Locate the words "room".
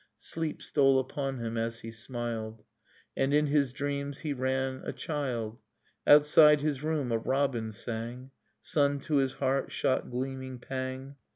6.81-7.11